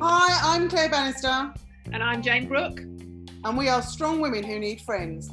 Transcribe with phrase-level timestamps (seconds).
[0.00, 1.52] Hi, I'm Claire Bannister,
[1.92, 2.80] And I'm Jane Brooke.
[2.80, 5.28] and we are strong women who need friends.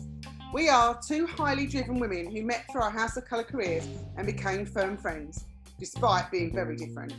[0.54, 3.88] We are two highly driven women who met through our House of Colour careers
[4.18, 5.46] and became firm friends,
[5.80, 7.14] despite being very different.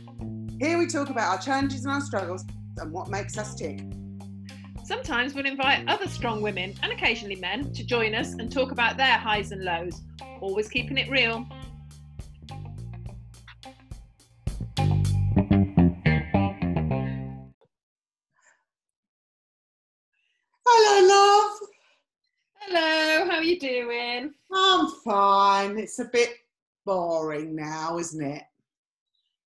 [0.61, 2.45] Here we talk about our challenges and our struggles
[2.77, 3.81] and what makes us tick.
[4.83, 5.89] Sometimes we'll invite mm-hmm.
[5.89, 9.63] other strong women and occasionally men to join us and talk about their highs and
[9.63, 10.01] lows,
[10.41, 11.47] always keeping it real.
[20.65, 21.59] Hello, love.
[22.55, 24.33] Hello, how are you doing?
[24.53, 25.79] I'm fine.
[25.79, 26.33] It's a bit
[26.85, 28.43] boring now, isn't it?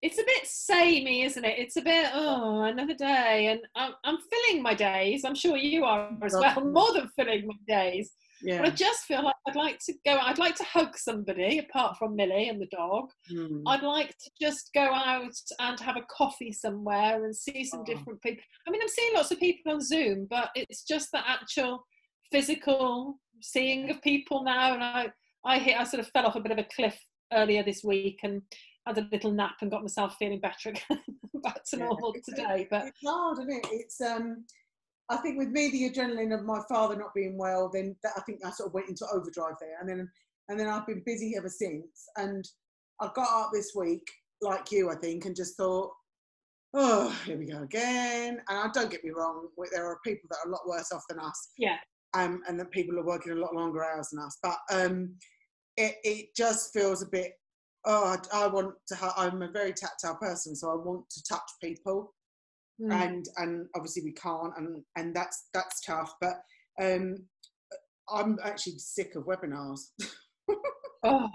[0.08, 1.60] It's a bit samey, isn't it?
[1.60, 3.48] It's a bit, oh, another day.
[3.48, 5.26] And I'm, I'm filling my days.
[5.26, 8.12] I'm sure you are as well, more than filling my days.
[8.42, 8.60] Yeah.
[8.60, 11.98] But I just feel like I'd like to go, I'd like to hug somebody apart
[11.98, 13.10] from Millie and the dog.
[13.30, 13.68] Hmm.
[13.68, 17.84] I'd like to just go out and have a coffee somewhere and see some Oh.
[17.84, 18.44] different people.
[18.66, 21.84] I mean, I'm seeing lots of people on Zoom, but it's just the actual
[22.32, 24.74] physical seeing of people now.
[24.74, 25.08] And I,
[25.44, 26.98] I hit, I sort of fell off a bit of a cliff
[27.34, 28.42] earlier this week and
[28.88, 31.04] had a little nap and got myself feeling better again,
[31.44, 32.68] back to normal It's- today.
[32.70, 33.68] But it's hard, isn't it?
[33.72, 34.46] It's um,
[35.10, 38.22] I think with me the adrenaline of my father not being well, then that, I
[38.22, 40.10] think I sort of went into overdrive there, and then
[40.50, 42.08] and then I've been busy ever since.
[42.18, 42.48] And
[43.02, 44.08] I got up this week
[44.42, 45.92] like you, I think, and just thought,
[46.74, 48.42] oh, here we go again.
[48.50, 51.04] And I don't get me wrong, there are people that are a lot worse off
[51.10, 51.78] than us, yeah,
[52.14, 54.38] um, and that people are working a lot longer hours than us.
[54.44, 55.14] But um,
[55.78, 57.34] it it just feels a bit.
[57.86, 58.96] Oh, I, I want to.
[58.96, 62.14] Ha- I'm a very tactile person, so I want to touch people
[62.80, 62.94] Mm.
[62.94, 66.36] and and obviously we can't and and that's that's tough but
[66.80, 67.16] um
[68.14, 69.80] i'm actually sick of webinars
[71.04, 71.28] oh,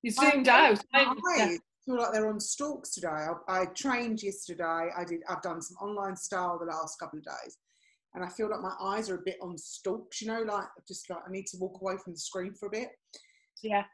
[0.00, 0.84] you I zoomed don't out.
[0.94, 5.42] I- I feel like they're on stalks today I, I trained yesterday i did i've
[5.42, 7.58] done some online style the last couple of days
[8.14, 11.10] and i feel like my eyes are a bit on stalks you know like just
[11.10, 12.88] like i need to walk away from the screen for a bit
[13.62, 13.84] yeah.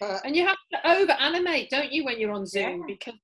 [0.00, 2.80] But And you have to over animate, don't you, when you're on Zoom?
[2.80, 2.86] Yeah.
[2.86, 3.14] Because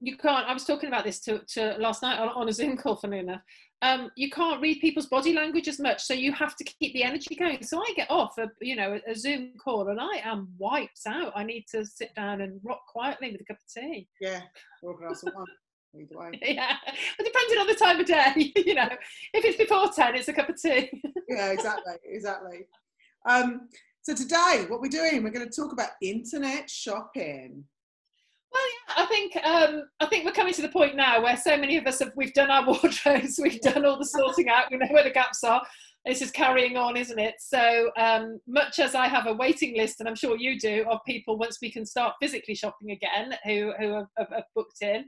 [0.00, 0.46] you can't.
[0.46, 3.18] I was talking about this to, to last night on, on a Zoom call, funny
[3.18, 3.42] enough.
[3.80, 7.04] Um, you can't read people's body language as much, so you have to keep the
[7.04, 7.62] energy going.
[7.62, 11.00] So I get off a you know a, a Zoom call and I am wiped
[11.06, 11.32] out.
[11.36, 14.08] I need to sit down and rock quietly with a cup of tea.
[14.20, 14.40] yeah
[14.82, 15.46] or a glass of wine
[16.00, 16.76] either way Yeah,
[17.16, 18.88] but depending on the time of day, you know,
[19.32, 20.90] if it's before ten, it's a cup of tea.
[21.28, 22.66] yeah, exactly, exactly.
[23.28, 23.68] Um,
[24.08, 27.62] so today, what we're doing, we're going to talk about internet shopping.
[28.50, 31.58] Well, yeah, I think um, I think we're coming to the point now where so
[31.58, 34.78] many of us have we've done our wardrobes, we've done all the sorting out, we
[34.78, 35.60] know where the gaps are.
[36.06, 37.34] This is carrying on, isn't it?
[37.38, 41.00] So um, much as I have a waiting list, and I'm sure you do, of
[41.06, 45.04] people once we can start physically shopping again, who who have, have, have booked in.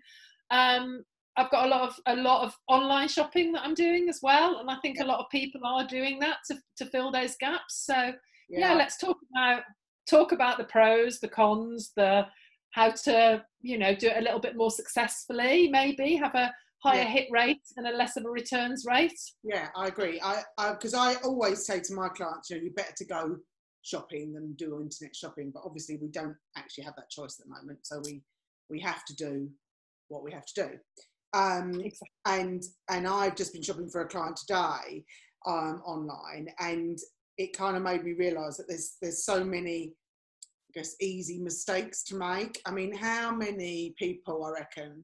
[0.50, 1.04] Um,
[1.38, 4.58] I've got a lot of a lot of online shopping that I'm doing as well,
[4.58, 7.86] and I think a lot of people are doing that to, to fill those gaps.
[7.86, 8.12] So
[8.58, 8.74] yeah.
[8.74, 9.62] let's talk about
[10.08, 12.26] talk about the pros the cons the
[12.72, 16.52] how to you know do it a little bit more successfully maybe have a
[16.82, 17.08] higher Yeah.
[17.08, 20.20] hit rate and a less of a returns rate yeah, I agree.
[20.22, 23.36] I because I, always say to my clients, you know, you're better to go
[23.82, 25.50] shopping than do internet shopping.
[25.52, 28.22] But obviously, we don't actually have that choice at the moment, so we
[28.70, 29.48] we have to do
[30.08, 30.70] what we have to do.
[31.32, 32.08] Um, Exactly.
[32.26, 35.04] and and I've just been shopping for a client today
[35.46, 36.98] um, online, and
[37.40, 39.94] it kind of made me realise that there's there's so many,
[40.68, 42.60] I guess, easy mistakes to make.
[42.66, 45.02] I mean, how many people I reckon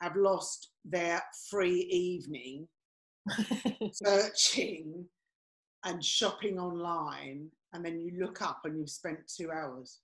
[0.00, 2.66] have lost their free evening
[3.92, 5.04] searching
[5.84, 10.00] and shopping online, and then you look up and you've spent two hours.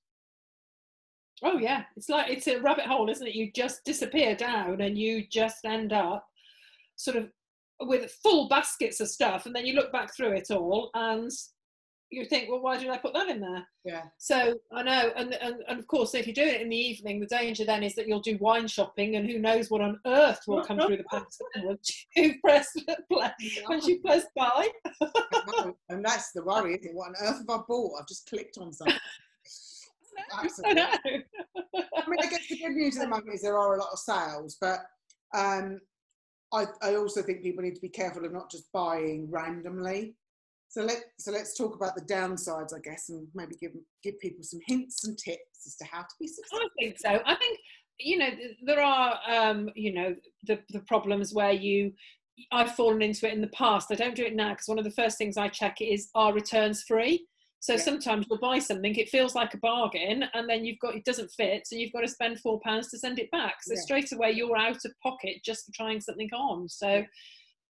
[1.42, 4.98] oh yeah it's like it's a rabbit hole isn't it you just disappear down and
[4.98, 6.26] you just end up
[6.96, 7.24] sort of
[7.80, 11.30] with full baskets of stuff and then you look back through it all and
[12.10, 15.32] you think well why did i put that in there Yeah, So I know, and,
[15.34, 17.94] and and of course, if you do it in the evening, the danger then is
[17.94, 21.04] that you'll do wine shopping, and who knows what on earth will come through the
[21.04, 22.68] packs once you press
[23.10, 23.30] play,
[23.68, 24.68] once you press buy.
[25.88, 26.94] And that's the worry, isn't it?
[26.94, 28.00] What on earth have I bought?
[28.00, 28.96] I've just clicked on something.
[30.34, 30.74] I Absolutely.
[30.74, 30.88] know.
[31.96, 33.88] I mean, I guess the good news at the moment is there are a lot
[33.92, 34.80] of sales, but
[35.34, 35.80] um,
[36.52, 40.16] I, I also think people need to be careful of not just buying randomly.
[40.70, 43.72] So let so let's talk about the downsides, I guess, and maybe give
[44.04, 46.60] give people some hints and tips as to how to be successful.
[46.60, 47.20] I think so.
[47.26, 47.58] I think
[47.98, 48.30] you know
[48.64, 50.14] there are um, you know
[50.44, 51.92] the the problems where you
[52.52, 53.88] I've fallen into it in the past.
[53.90, 56.32] I don't do it now because one of the first things I check is are
[56.32, 57.26] returns free.
[57.58, 57.80] So Yeah.
[57.80, 61.32] sometimes you'll buy something, it feels like a bargain, and then you've got it doesn't
[61.32, 63.56] fit, so you've got to spend four pounds to send it back.
[63.62, 63.80] So Yeah.
[63.80, 66.68] straight away you're out of pocket just for trying something on.
[66.68, 67.06] So Yeah.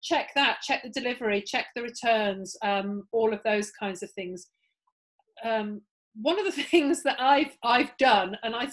[0.07, 4.48] Check that, check the delivery, check the returns, um, all of those kinds of things.
[5.44, 5.81] Um,
[6.15, 8.68] one of the things that I've I've done, and I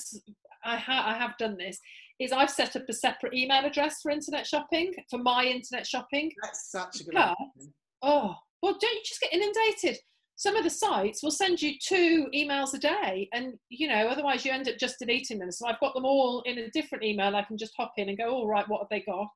[0.65, 1.79] I, ha- I have done this,
[2.19, 6.31] is I've set up a separate email address for internet shopping for my internet shopping.
[6.43, 7.33] That's such a good Yeah.
[7.33, 7.71] idea.
[8.03, 9.99] Oh, well, don't you just get inundated?
[10.37, 14.45] Some of the sites will send you two emails a day, and you know, otherwise
[14.45, 15.53] you end up just deleting them.
[15.53, 17.37] So I've got them all in a different email.
[17.37, 19.29] I can just hop in and go, all right, what have they got?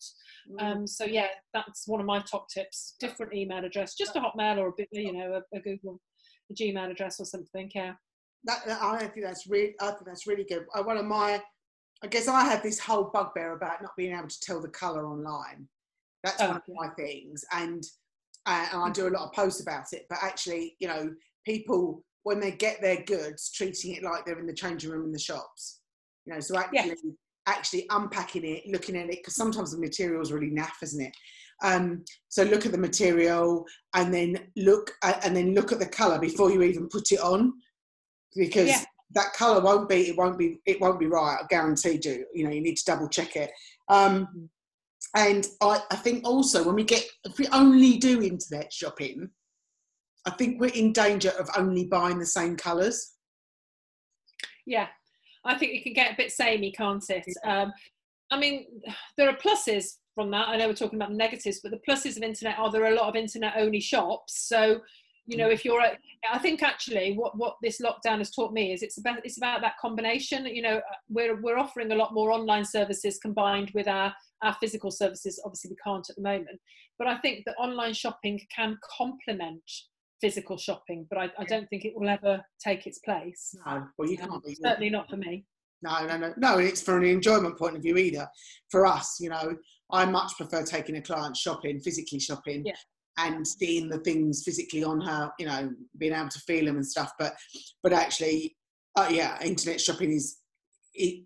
[0.50, 0.62] Mm.
[0.62, 2.96] Um, so yeah, that's one of my top tips.
[2.98, 6.00] Different email address, just a Hotmail or a bit, you know, a, a Google,
[6.50, 7.70] a Gmail address or something.
[7.74, 7.92] Yeah.
[8.44, 10.66] that, I think that's really, I think that's really good.
[10.74, 11.40] Uh, One of my,
[12.02, 15.06] I guess I have this whole bugbear about not being able to tell the colour
[15.06, 15.68] online.
[16.24, 17.84] That's Oh, one of my things, and
[18.46, 20.06] and I do a lot of posts about it.
[20.08, 21.10] But actually, you know,
[21.44, 25.12] people when they get their goods, treating it like they're in the changing room in
[25.12, 25.80] the shops.
[26.26, 26.94] You know, so actually,
[27.46, 31.12] actually unpacking it, looking at it, because sometimes the material is really naff, isn't it?
[31.62, 33.64] Um, so look at the material
[33.94, 37.20] and then look at, and then look at the colour before you even put it
[37.20, 37.54] on,
[38.36, 38.84] because Yeah.
[39.12, 41.38] that colour won't be it won't be it won't be right.
[41.42, 42.26] I guarantee you.
[42.34, 43.50] You know, you need to double check it.
[43.88, 44.50] Um,
[45.16, 49.30] and I, I think also when we get if we only do internet shopping,
[50.26, 53.14] I think we're in danger of only buying the same colours.
[54.66, 54.88] Yeah,
[55.44, 57.24] I think it can get a bit samey, can't it?
[57.44, 57.72] Um,
[58.30, 58.66] I mean,
[59.16, 60.48] there are pluses from that.
[60.48, 62.92] I know we're talking about the negatives, but the pluses of internet are there are
[62.92, 64.46] a lot of internet only shops.
[64.46, 64.80] So,
[65.28, 65.96] you know, if you're, a,
[66.32, 69.60] I think actually what what this lockdown has taught me is it's about it's about
[69.60, 70.46] that combination.
[70.46, 74.54] You know, uh, we're we're offering a lot more online services combined with our our
[74.54, 75.40] physical services.
[75.44, 76.58] Obviously, we can't at the moment,
[76.98, 79.62] but I think that online shopping can complement
[80.20, 83.54] physical shopping, but I, I don't think it will ever take its place.
[83.66, 84.54] No, well, you can't be.
[84.54, 85.44] certainly not for me.
[85.82, 86.58] No, no, no, no.
[86.58, 88.26] And it's for an enjoyment point of view either.
[88.70, 89.56] For us, you know,
[89.92, 92.72] I much prefer taking a client shopping, physically shopping, Yeah.
[93.18, 95.30] And seeing the things physically on her.
[95.38, 97.12] You know, being able to feel them and stuff.
[97.18, 97.34] But,
[97.82, 98.56] but actually,
[98.96, 100.38] uh, yeah, internet shopping is.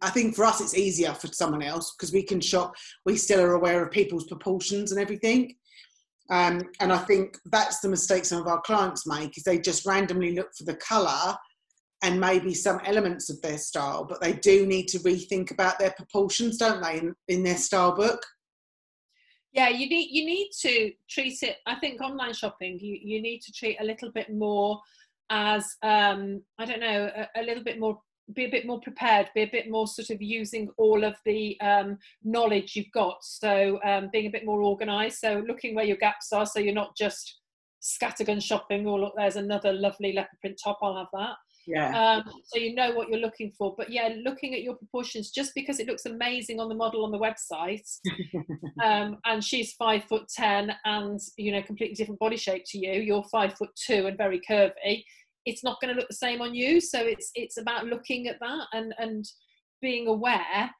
[0.02, 2.74] I think for us, it's easier for someone else because we can shop.
[3.06, 5.54] We still are aware of people's proportions and everything.
[6.30, 9.86] Um, and I think that's the mistake some of our clients make is they just
[9.86, 11.36] randomly look for the colour
[12.02, 15.92] and maybe some elements of their style, but they do need to rethink about their
[15.92, 18.24] proportions, don't they, in, in their style book?
[19.52, 21.58] Yeah, you need you need to treat it.
[21.66, 24.80] I think online shopping, you you need to treat a little bit more
[25.30, 27.98] as um, I don't know, a, a little bit more
[28.34, 31.60] be a bit more prepared, be a bit more sort of using all of the
[31.60, 33.18] um, knowledge you've got.
[33.22, 35.20] So um, being a bit more organised.
[35.20, 37.40] So looking where your gaps are, so you're not just
[37.82, 38.86] scattergun shopping.
[38.86, 40.78] Or look, there's another lovely leopard print top.
[40.82, 41.36] I'll have that.
[41.66, 42.22] Yeah.
[42.26, 45.52] um, so you know what you're looking for but yeah looking at your proportions just
[45.54, 47.86] because it looks amazing on the model on the website
[48.84, 53.00] um, and she's five foot ten and you know completely different body shape to you
[53.00, 55.04] you're five foot two and very curvy
[55.44, 58.38] it's not going to look the same on you so it's it's about looking at
[58.40, 59.24] that and and
[59.80, 60.70] being aware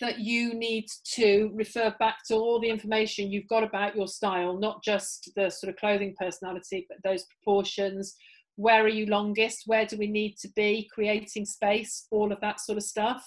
[0.00, 4.58] that you need to refer back to all the information you've got about your style
[4.58, 8.16] not just the sort of clothing personality but those proportions
[8.56, 12.60] where are you longest where do we need to be creating space all of that
[12.60, 13.22] sort of stuff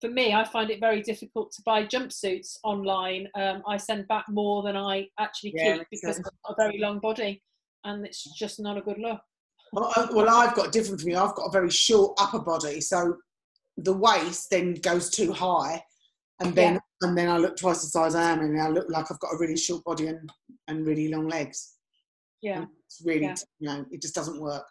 [0.00, 4.24] for me i find it very difficult to buy jumpsuits online um, i send back
[4.28, 7.42] more than i actually Yeah, keep because i've got a very long body
[7.84, 9.20] and it's just not a good look
[9.72, 11.16] Well, I, well, I've got different from you.
[11.18, 13.16] I've got a very short upper body, so
[13.78, 15.82] the waist then goes too high,
[16.40, 19.06] and then and then I look twice the size I am, and I look like
[19.10, 20.30] I've got a really short body and
[20.68, 21.58] and really long legs.
[22.42, 23.34] yeah It's really, Yeah.
[23.60, 24.66] you know, it just doesn't work.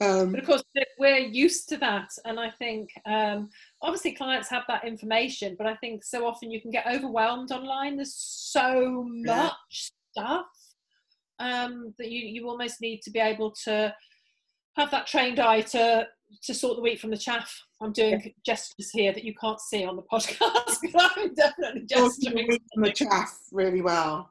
[0.00, 0.62] Um, but of course
[0.98, 3.48] we're used to that and i think um,
[3.80, 7.96] obviously clients have that information but i think so often you can get overwhelmed online
[7.96, 9.36] there's so Yeah.
[9.36, 10.46] much stuff
[11.38, 13.94] um, that you, you almost need to be able to
[14.76, 16.08] have that trained eye to
[16.42, 19.84] to sort the wheat from the chaff i'm doing gestures here that you can't see
[19.84, 24.30] on the podcast but i'm definitely gesturing from the chaff really well.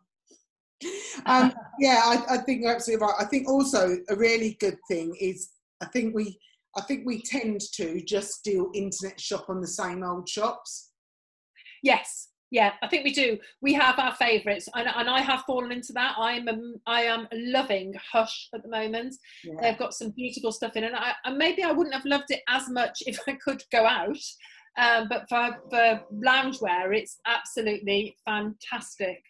[1.25, 3.15] Um, yeah, I, I think you're absolutely right.
[3.19, 5.49] I think also a really good thing is
[5.83, 6.39] I think we
[6.75, 10.91] I think we tend to just still internet shop on the same old shops.
[11.83, 13.37] Yes, yeah, I think we do.
[13.61, 16.15] We have our favourites, and, and I have fallen into that.
[16.17, 16.47] I'm
[16.87, 19.15] I am loving Hush at the moment.
[19.43, 19.55] Yeah.
[19.61, 22.41] They've got some beautiful stuff in, and, I, and maybe I wouldn't have loved it
[22.47, 24.17] as much if I could go out.
[24.77, 29.21] Um, but for, for loungewear, it's absolutely fantastic.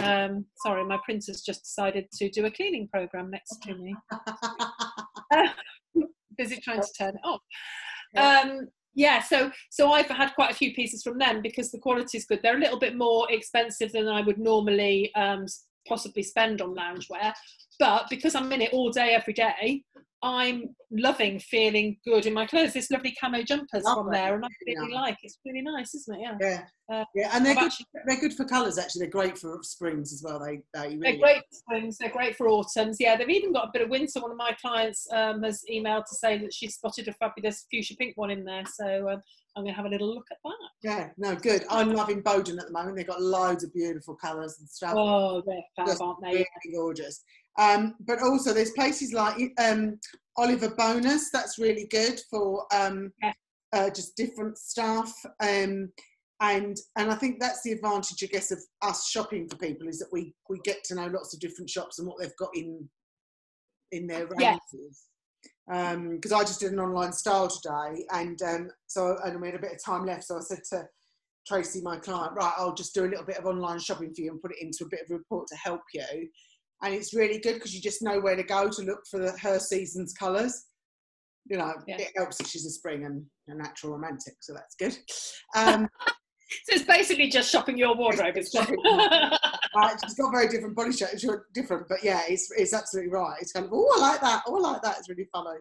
[0.00, 3.94] Um, sorry, my printer's just decided to do a cleaning program next to me.
[6.50, 7.40] Busy trying to turn it off.
[8.16, 12.18] Um, yeah, so so I've had quite a few pieces from them because the quality
[12.18, 12.40] is good.
[12.42, 15.46] They're a little bit more expensive than I would normally um,
[15.86, 17.32] possibly spend on loungewear,
[17.78, 19.84] but because I'm in it all day every day,
[20.22, 22.74] I'm loving feeling good in my clothes.
[22.74, 25.00] This lovely camo jumpers Love from there, and I really yeah.
[25.00, 25.16] like.
[25.22, 26.20] It's really nice, isn't it?
[26.20, 26.36] Yeah.
[26.40, 26.64] Yeah.
[26.92, 27.64] Uh, yeah, and they're good.
[27.64, 28.76] Actually, they're good for colours.
[28.76, 30.40] Actually, they're great for springs as well.
[30.40, 31.12] They they really.
[31.12, 31.96] They're great for springs.
[31.98, 32.96] They're great for autumns.
[33.00, 34.20] Yeah, they've even got a bit of winter.
[34.20, 37.94] One of my clients um, has emailed to say that she spotted a fabulous fuchsia
[37.96, 38.64] pink one in there.
[38.66, 39.22] So um,
[39.56, 40.56] I'm going to have a little look at that.
[40.82, 41.64] Yeah, no, good.
[41.70, 42.96] I'm loving Boden at the moment.
[42.96, 44.94] They've got loads of beautiful colours and stuff.
[44.96, 46.32] Oh, they're fab, Just aren't they?
[46.32, 47.24] Really gorgeous.
[47.58, 49.98] Um, but also, there's places like um,
[50.36, 51.30] Oliver Bonas.
[51.32, 53.32] That's really good for um, yeah.
[53.72, 55.12] uh, just different stuff.
[55.42, 55.90] Um,
[56.40, 59.98] and and I think that's the advantage, I guess, of us shopping for people is
[59.98, 62.88] that we we get to know lots of different shops and what they've got in
[63.92, 65.06] in their ranges.
[65.68, 69.56] Because um, I just did an online style today, and um, so and we had
[69.56, 70.84] a bit of time left, so I said to
[71.46, 74.30] Tracy, my client, right, I'll just do a little bit of online shopping for you
[74.30, 76.28] and put it into a bit of a report to help you
[76.82, 79.32] and it's really good because you just know where to go to look for the,
[79.38, 80.66] her season's colours.
[81.46, 81.98] You know, yeah.
[81.98, 84.96] it helps that she's a spring and a natural romantic, so that's good.
[85.56, 88.36] Um, so it's basically just shopping your wardrobe.
[88.36, 88.76] It's shopping.
[88.84, 93.36] right, she's got very different body shapes, different, but yeah, it's it's absolutely right.
[93.40, 94.42] It's kind of oh, I like that.
[94.46, 94.98] Oh, I like that.
[94.98, 95.58] It's really funny.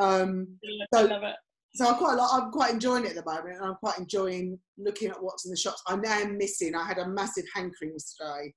[0.00, 0.48] Um,
[0.94, 1.36] so, I love it.
[1.74, 5.10] So I'm quite I'm quite enjoying it at the moment, and I'm quite enjoying looking
[5.10, 5.82] at what's in the shops.
[5.86, 6.74] I am missing.
[6.74, 8.52] I had a massive hankering yesterday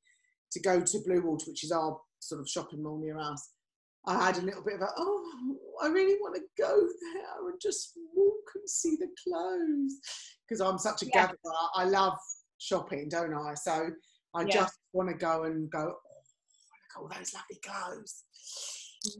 [0.53, 3.49] to go to Bluewater, which is our sort of shopping mall near us,
[4.05, 7.59] I had a little bit of a, oh, I really want to go there and
[7.61, 9.99] just walk and see the clothes.
[10.47, 11.27] Because I'm such a yeah.
[11.27, 11.37] gatherer.
[11.75, 12.17] I love
[12.57, 13.53] shopping, don't I?
[13.53, 13.89] So
[14.35, 14.47] I yeah.
[14.47, 18.23] just want to go and go, oh, look at all those lovely clothes.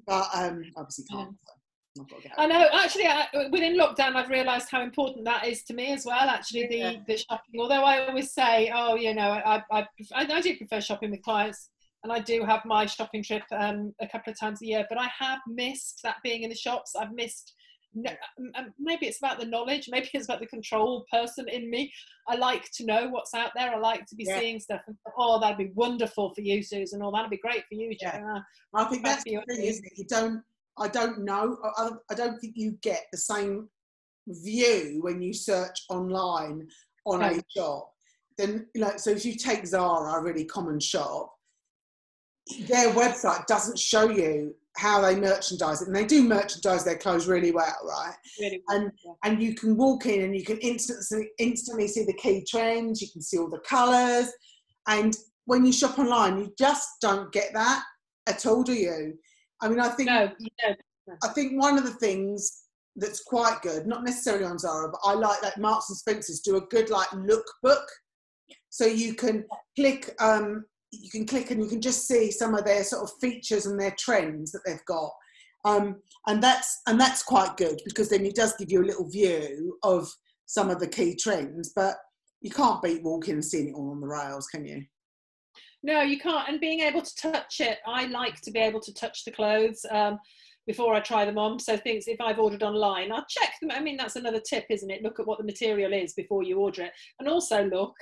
[0.05, 1.29] But um, obviously can't.
[1.31, 1.53] Yeah.
[2.37, 2.67] I know.
[2.73, 6.27] Actually, I, within lockdown, I've realised how important that is to me as well.
[6.29, 6.93] Actually, the yeah.
[7.07, 7.59] the shopping.
[7.59, 11.21] Although I always say, oh, you know, I I, I, I do prefer shopping with
[11.21, 11.69] clients,
[12.03, 14.85] and I do have my shopping trip um, a couple of times a year.
[14.89, 16.95] But I have missed that being in the shops.
[16.95, 17.53] I've missed.
[18.79, 19.87] Maybe it's about the knowledge.
[19.87, 21.93] Maybe it's about the control person in me.
[22.27, 23.71] I like to know what's out there.
[23.71, 24.39] I like to be yeah.
[24.39, 24.81] seeing stuff.
[24.87, 27.03] And oh, that'd be wonderful for you, Susan.
[27.03, 28.43] Or that'd be great for you, Joanna.
[28.73, 28.81] Yeah.
[28.81, 29.91] I think that's the thing, isn't it?
[29.95, 30.41] You don't
[30.77, 31.57] I don't know.
[31.77, 33.69] I, I don't think you get the same
[34.27, 36.67] view when you search online
[37.05, 37.91] on a shop.
[38.37, 41.33] Then, like, so if you take Zara, a really common shop,
[42.67, 47.27] their website doesn't show you how they merchandise it, and they do merchandise their clothes
[47.27, 48.15] really well, right?
[48.39, 49.13] Really well, and yeah.
[49.23, 53.01] and you can walk in and you can instantly instantly see the key trends.
[53.01, 54.31] You can see all the colours,
[54.87, 55.15] and
[55.45, 57.83] when you shop online, you just don't get that
[58.27, 59.13] at all, do you?
[59.61, 60.31] I mean, I think no,
[61.23, 62.63] I think one of the things
[62.95, 66.57] that's quite good, not necessarily on Zara, but I like that Marks and Spencers do
[66.57, 67.85] a good like lookbook,
[68.69, 69.45] so you can
[69.75, 73.11] click, um, you can click and you can just see some of their sort of
[73.19, 75.11] features and their trends that they've got,
[75.65, 79.09] um, and that's and that's quite good because then it does give you a little
[79.09, 80.07] view of
[80.45, 81.95] some of the key trends, but
[82.41, 84.83] you can't beat walking and seeing it all on the rails, can you?
[85.83, 86.47] No, you can't.
[86.47, 89.85] And being able to touch it, I like to be able to touch the clothes
[89.91, 90.17] um,
[90.65, 91.59] before I try them on.
[91.59, 93.71] So things if I've ordered online, I'll check them.
[93.71, 95.03] I mean, that's another tip, isn't it?
[95.03, 97.93] Look at what the material is before you order it, and also look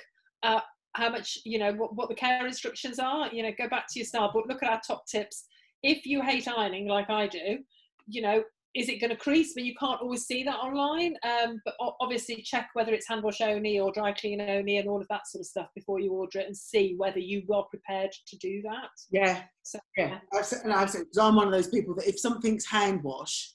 [0.44, 3.30] at how much you know what, what the care instructions are.
[3.34, 4.46] You know, go back to your style book.
[4.48, 5.46] Look at our top tips.
[5.82, 7.58] If you hate ironing like I do,
[8.06, 9.54] you know, is it going to crease?
[9.54, 11.16] But you can't always see that online.
[11.24, 15.02] Um, but obviously, check whether it's hand wash only or dry clean only, and all
[15.02, 18.12] of that sort of stuff before you order it, and see whether you are prepared
[18.28, 18.90] to do that.
[19.12, 20.20] Yeah, so, yeah.
[20.34, 23.04] I've said, and I've said, because I'm one of those people that if something's hand
[23.04, 23.54] wash,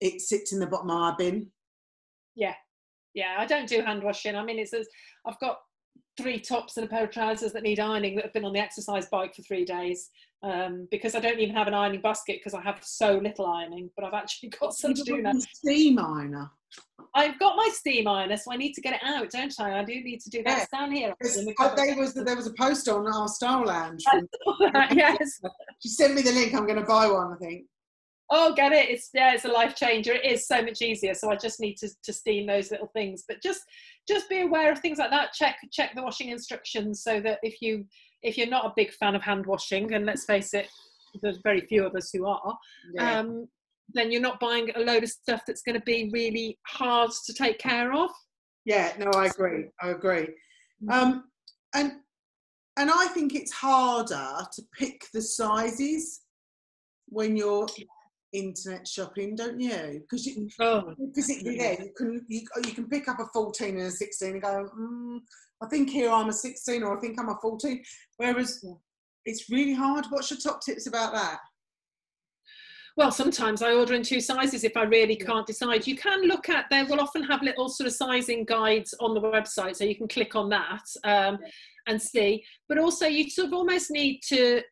[0.00, 1.50] it sits in the bottom of my bin.
[2.34, 2.54] Yeah,
[3.14, 3.36] yeah.
[3.38, 4.36] I don't do hand washing.
[4.36, 4.86] I mean, it's as
[5.26, 5.58] I've got
[6.18, 8.60] three tops and a pair of trousers that need ironing that have been on the
[8.60, 10.10] exercise bike for three days
[10.42, 13.90] um, because I don't even have an ironing basket because I have so little ironing,
[13.96, 15.32] but I've actually got some to do now.
[15.38, 16.50] Steam ironer.
[17.14, 19.78] I've got my steam ironer, so I need to get it out, don't I?
[19.78, 20.50] I do need to do that.
[20.50, 20.62] Yeah.
[20.62, 21.14] It's down here.
[21.20, 24.04] There was there was a post on our Style Lounge.
[24.92, 25.40] yes.
[25.80, 26.54] She sent me the link.
[26.54, 27.32] I'm going to buy one.
[27.32, 27.64] I think.
[28.28, 28.90] Oh, get it!
[28.90, 30.12] It's yeah, it's a life changer.
[30.12, 31.14] It is so much easier.
[31.14, 33.24] So I just need to, to steam those little things.
[33.26, 33.62] But just
[34.08, 35.32] just be aware of things like that.
[35.32, 37.86] Check check the washing instructions so that if you
[38.22, 40.68] if you're not a big fan of hand washing, and let's face it,
[41.22, 42.58] there's very few of us who are,
[42.94, 43.20] yeah.
[43.20, 43.48] um,
[43.92, 47.32] then you're not buying a load of stuff that's going to be really hard to
[47.32, 48.10] take care of.
[48.64, 49.66] Yeah, no, I agree.
[49.80, 50.28] I agree.
[50.82, 50.92] Mm.
[50.92, 51.24] Um,
[51.74, 51.92] and
[52.78, 56.20] and I think it's harder to pick the sizes
[57.06, 57.66] when you're
[58.32, 60.00] internet shopping, don't you?
[60.00, 63.86] Because you Oh, physically there, you can you, you can pick up a 14 and
[63.86, 65.18] a 16 and go, mm,
[65.62, 67.82] I think here I'm a 16 or I think I'm a 14.
[68.18, 68.64] Whereas
[69.24, 70.06] it's really hard.
[70.10, 71.38] What's your top tips about that?
[72.96, 75.86] Well, sometimes I order in two sizes if I really can't decide.
[75.86, 79.20] You can look at, they will often have little sort of sizing guides on the
[79.20, 81.38] website, so you can click on that um,
[81.86, 82.42] and see.
[82.70, 84.62] But also, you sort of almost need to,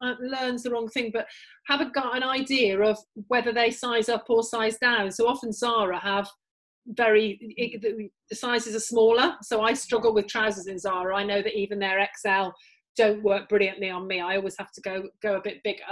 [0.00, 1.26] uh, learn's the wrong thing, but
[1.68, 2.98] have a, got an idea of
[3.28, 5.12] whether they size up or size down.
[5.12, 6.28] So often Zara have
[6.86, 9.34] very, it, the, the sizes are smaller.
[9.42, 11.16] So I struggle with trousers in Zara.
[11.16, 12.50] I know that even their XL
[12.96, 14.20] don't work brilliantly on me.
[14.20, 15.82] I always have to go go a bit bigger.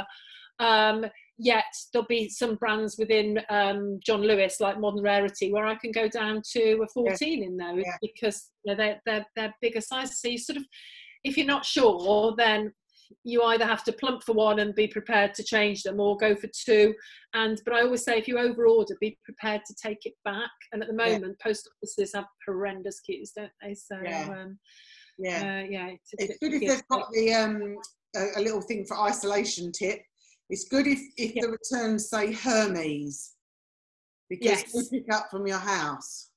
[0.58, 1.06] Um,
[1.38, 5.90] yet there'll be some brands within um, John Lewis, like Modern Rarity, where I can
[5.90, 7.96] go down to a 14 in those Yeah.
[8.02, 10.20] because you know, they're, they're, they're bigger sizes.
[10.20, 10.64] So you sort of,
[11.24, 12.72] if you're not sure, then
[13.24, 16.34] you either have to plump for one and be prepared to change them or go
[16.36, 16.94] for two.
[17.34, 20.50] And but I always say if you over order, be prepared to take it back.
[20.72, 21.12] And at the Yeah.
[21.18, 23.74] moment, post offices have horrendous queues, don't they?
[23.74, 24.28] So Yeah.
[24.42, 24.58] um,
[25.18, 25.42] Yeah.
[25.42, 27.76] uh, yeah, it's good if they've got the um,
[28.16, 30.00] a, a little thing for isolation tip.
[30.48, 31.42] It's good if, if Yeah.
[31.42, 33.34] the returns say Hermes
[34.28, 34.74] because Yes.
[34.74, 36.30] you pick up from your house.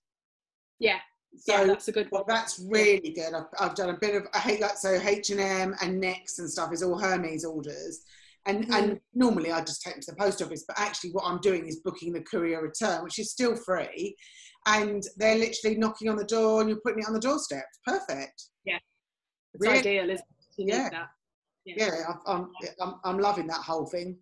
[0.79, 0.99] yeah,
[1.35, 2.23] So yeah, that's a good one.
[2.27, 3.33] well, that's really good.
[3.33, 6.39] I've, I've done a bit of I hate like so H and M and Next
[6.39, 8.01] and stuff is all Hermes orders,
[8.45, 8.75] and Mm.
[8.77, 11.65] and normally I just take them to the post office, but actually what I'm doing
[11.67, 14.15] is booking the courier return, which is still free,
[14.67, 17.65] and they're literally knocking on the door and you're putting it on the doorstep.
[17.85, 18.43] Perfect.
[18.65, 18.77] Yeah,
[19.53, 19.79] it's Really?
[19.79, 20.25] ideal, isn't
[20.57, 20.67] it?
[20.67, 20.89] Yeah.
[21.65, 21.89] yeah,
[22.27, 24.17] I- I'm, I'm, I'm loving that whole thing.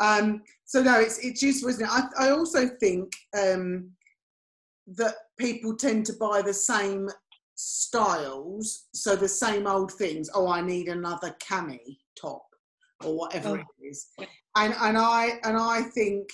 [0.00, 1.90] Um, so no, it's it's useful, isn't it?
[1.90, 3.90] I, I also think um,
[4.86, 7.08] that people tend to buy the same
[7.54, 10.30] styles, so the same old things.
[10.34, 12.44] Oh, I need another cami top
[13.04, 13.54] or whatever Oh.
[13.54, 14.06] it is,
[14.56, 16.28] and and I and I think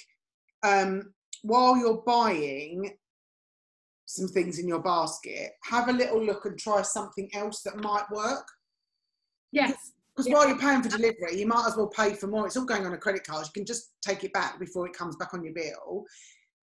[0.63, 2.97] um, while you're buying
[4.07, 8.05] some things in your basket, have a little look and try something else that might
[8.11, 8.47] work.
[9.53, 9.93] Yes.
[10.15, 10.35] Because Yeah.
[10.35, 12.47] while you're paying for delivery, you might as well pay for more.
[12.47, 13.47] It's all going on a credit card.
[13.47, 16.05] You can just take it back before it comes back on your bill.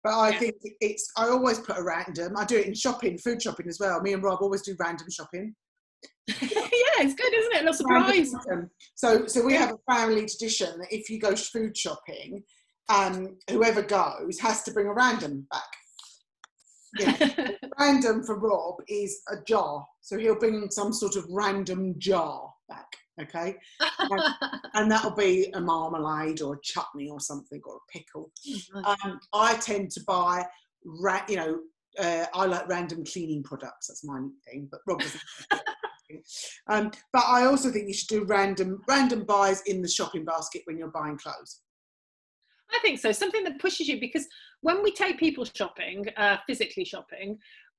[0.04, 0.38] But I Yeah.
[0.38, 1.10] think it's.
[1.16, 2.36] I always put a random.
[2.36, 4.00] I do it in shopping, food shopping as well.
[4.00, 5.54] Me and Rob always do random shopping.
[6.28, 6.36] yeah,
[7.00, 7.68] it's good, isn't it?
[7.68, 8.32] A surprise.
[8.94, 12.44] So, so we have a family tradition that if you go food shopping,
[12.88, 15.62] um, whoever goes has to bring a random back.
[16.98, 17.50] Yeah.
[17.78, 19.86] random for Rob is a jar.
[20.00, 22.86] So he'll bring some sort of random jar back.
[23.20, 23.56] Okay.
[24.74, 28.30] and that'll be a marmalade or a chutney or something or a pickle.
[28.84, 30.46] Um, I tend to buy,
[30.84, 31.58] ra- you know,
[31.98, 33.88] uh, I like random cleaning products.
[33.88, 34.68] That's my thing.
[34.70, 35.22] But Rob doesn't.
[36.68, 40.62] um, but I also think you should do random random buys in the shopping basket
[40.64, 41.60] when you're buying clothes.
[42.70, 43.12] I think so.
[43.12, 44.26] Something that pushes you because
[44.60, 47.38] when we take people shopping, uh, physically shopping,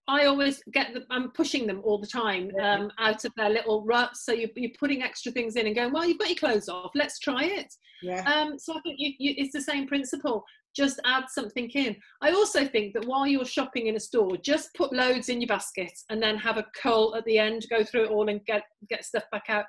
[0.09, 1.03] I always get them.
[1.11, 4.25] I'm pushing them all the time um, out of their little ruts.
[4.25, 6.91] So you're, you're putting extra things in and going, well, you've got your clothes off.
[6.95, 7.71] Let's try it.
[8.01, 8.23] Yeah.
[8.23, 10.43] Um, so I think you, you, it's the same principle.
[10.75, 11.95] Just add something in.
[12.21, 15.47] I also think that while you're shopping in a store, just put loads in your
[15.47, 18.63] basket and then have a cull at the end, go through it all and get
[18.89, 19.65] get stuff back out.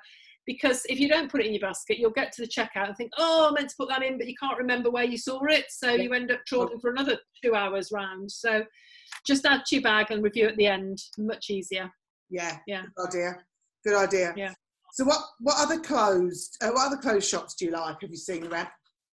[0.47, 2.97] Because if you don't put it in your basket, you'll get to the checkout and
[2.97, 5.39] think, oh, I meant to put that in, but you can't remember where you saw
[5.45, 5.65] it.
[5.69, 6.01] So Yeah.
[6.03, 8.31] you end up trawling for another two hours round.
[8.31, 8.63] So
[9.25, 10.99] just add to your bag and review at the end.
[11.17, 11.91] Much easier.
[12.29, 12.57] Yeah.
[12.67, 12.83] Yeah.
[12.95, 13.35] Good idea.
[13.85, 14.33] Good idea.
[14.35, 14.53] Yeah.
[14.93, 16.51] So what what other clothes?
[16.61, 18.01] Uh, what other clothes shops do you like?
[18.01, 18.67] Have you seen around?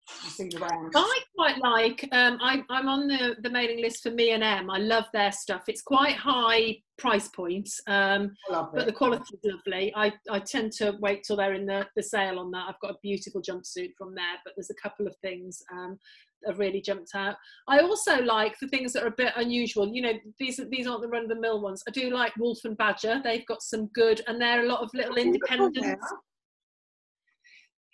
[0.08, 0.92] Have you seen around?
[0.94, 2.10] I quite like.
[2.12, 4.70] Um, I, I'm on the, the mailing list for Me and M.
[4.70, 5.64] I love their stuff.
[5.68, 8.86] It's quite high price points, um, but it.
[8.88, 9.94] the quality is lovely.
[9.96, 12.66] I, I tend to wait till they're in the, the sale on that.
[12.68, 15.98] I've got a beautiful jumpsuit from there, but there's a couple of things um,
[16.46, 17.36] have really jumped out.
[17.68, 19.88] I also like the things that are a bit unusual.
[19.94, 21.84] You know, these these aren't the run of the mill ones.
[21.88, 23.22] I do like Wolf and Badger.
[23.24, 26.06] They've got some good, and they're a lot of little independents.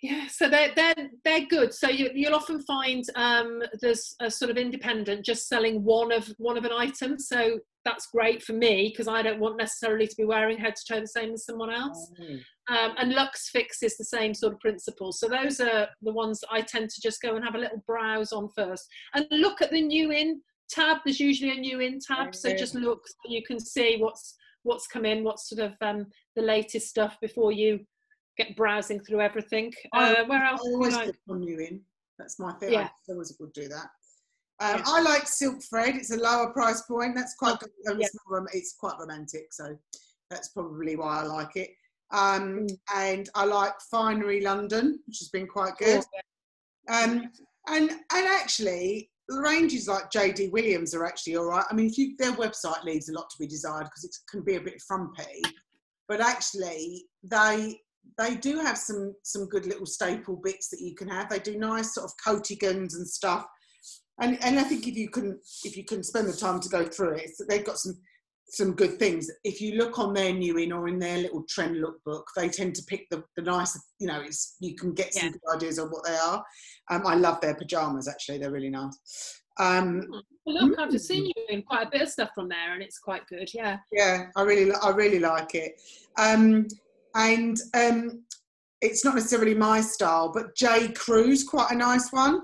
[0.00, 1.74] Yeah, so they're they're they're good.
[1.74, 6.32] So you, you'll often find um, there's a sort of independent just selling one of
[6.38, 7.18] one of an item.
[7.18, 10.84] So that's great for me because I don't want necessarily to be wearing head to
[10.94, 12.10] toe the same as someone else.
[12.70, 15.10] Um, and Lux Fix is the same sort of principle.
[15.12, 17.82] So those are the ones that I tend to just go and have a little
[17.86, 20.98] browse on first and look at the new in tab.
[21.04, 24.86] There's usually a new in tab, so just look so you can see what's what's
[24.86, 27.80] come in, what's sort of um, the latest stuff before you
[28.36, 29.72] get browsing through everything.
[29.94, 30.60] I- Uh, where else?
[30.64, 31.06] you always like?
[31.06, 31.80] put on you in.
[32.18, 32.72] That's my thing.
[32.72, 32.88] Yeah.
[33.08, 33.86] I always would do that.
[34.60, 34.82] Um, Yeah.
[34.86, 35.96] I like silk thread.
[35.96, 37.14] It's a lower price point.
[37.14, 37.70] That's quite good.
[37.84, 38.06] Yeah.
[38.06, 39.76] it's, it's quite romantic, so
[40.30, 41.70] that's probably why I like it.
[42.10, 42.78] Um, Mm.
[42.94, 46.04] And I like Finery London, which has been quite good.
[46.88, 47.30] Um,
[47.68, 51.64] and and actually ranges like JD Williams are actually all right.
[51.70, 54.42] I mean, if you their website leaves a lot to be desired because it can
[54.42, 55.42] be a bit frumpy,
[56.08, 57.78] but actually they
[58.16, 61.28] they do have some some good little staple bits that you can have.
[61.28, 63.46] They do nice sort of coatigans and stuff.
[64.20, 66.84] And and I think if you can if you can spend the time to go
[66.84, 67.98] through it, they've got some
[68.50, 69.30] some good things.
[69.44, 72.74] If you look on their new in or in their little trend lookbook, they tend
[72.76, 75.32] to pick the, the nice, you know, it's you can get some yeah.
[75.32, 76.42] good ideas on what they are.
[76.90, 79.42] Um, I love their pajamas actually; they're really nice.
[79.58, 80.06] Um,
[80.46, 82.98] well, look, I've seen you in quite a bit of stuff from there, and it's
[82.98, 83.50] quite good.
[83.52, 83.78] Yeah.
[83.92, 85.80] Yeah, I really, I really like it.
[86.16, 86.68] Um,
[87.14, 88.22] and um,
[88.80, 92.42] it's not necessarily my style, but J Crew's quite a nice one.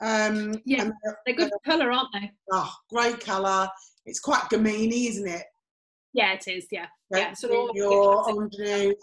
[0.00, 0.90] Um, yeah,
[1.26, 2.30] they're good uh, colour, aren't they?
[2.52, 3.68] Oh, great colour.
[4.06, 5.44] It's quite gamini, isn't it?
[6.12, 6.66] Yeah, it is.
[6.70, 7.32] Yeah, yeah.
[7.34, 8.94] So your ingenue,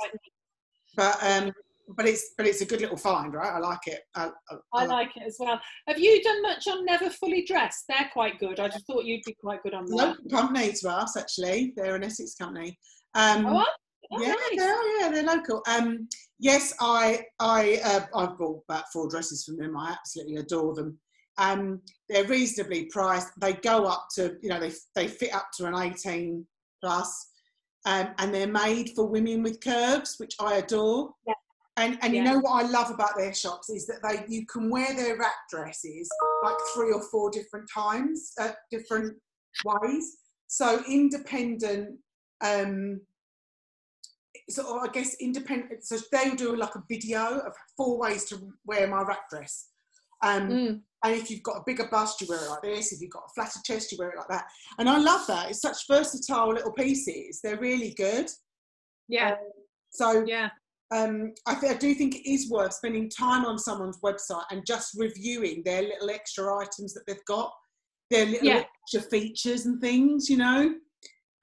[0.95, 1.51] but um,
[1.95, 3.53] but it's but it's a good little find, right?
[3.53, 4.01] I like it.
[4.15, 5.59] I, I, I like it as well.
[5.87, 7.85] Have you done much on Never Fully Dressed?
[7.87, 8.59] They're quite good.
[8.59, 9.95] I just thought you'd be quite good on that.
[9.95, 11.73] Local company to us, actually.
[11.75, 12.77] They're an Essex company.
[13.13, 13.65] Um, oh,
[14.11, 14.37] yeah, nice.
[14.57, 15.61] they are, yeah, they're local.
[15.67, 16.07] Um,
[16.39, 19.77] yes, I I uh, I've bought about four dresses from them.
[19.77, 20.97] I absolutely adore them.
[21.37, 23.29] Um, they're reasonably priced.
[23.39, 26.45] They go up to, you know, they, they fit up to an 18
[26.81, 27.29] plus,
[27.85, 31.11] um, and they're made for women with curves, which I adore.
[31.27, 31.33] Yeah.
[31.77, 32.23] And, and yeah.
[32.23, 35.17] you know what I love about their shops is that they you can wear their
[35.17, 36.09] wrap dresses
[36.41, 39.17] like three or four different times, uh, different
[39.65, 40.17] ways.
[40.47, 41.97] So independent,
[42.41, 43.01] um,
[44.49, 45.83] so I guess independent.
[45.83, 49.69] So they'll do like a video of four ways to wear my wrap dress.
[50.23, 50.81] Um, mm.
[51.03, 52.91] And if you've got a bigger bust, you wear it like this.
[52.91, 54.45] If you've got a flatter chest, you wear it like that.
[54.79, 55.49] And I love that.
[55.49, 57.41] It's such versatile little pieces.
[57.43, 58.29] They're really good.
[59.07, 59.31] Yeah.
[59.31, 59.37] Um,
[59.91, 60.49] so yeah.
[60.91, 64.65] Um, I, th- I do think it is worth spending time on someone's website and
[64.65, 67.51] just reviewing their little extra items that they've got,
[68.11, 68.63] their little yeah.
[68.83, 70.75] extra features and things, you know,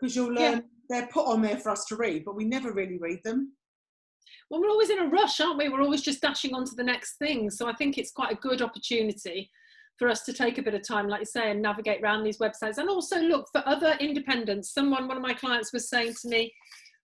[0.00, 0.54] because you'll learn.
[0.54, 0.60] Yeah.
[0.92, 3.52] They're put on there for us to read, but we never really read them
[4.52, 5.70] well, we're always in a rush, aren't we?
[5.70, 7.48] We're always just dashing on to the next thing.
[7.48, 9.50] So I think it's quite a good opportunity
[9.98, 12.36] for us to take a bit of time, like you say, and navigate around these
[12.36, 14.74] websites and also look for other independents.
[14.74, 16.52] Someone, one of my clients was saying to me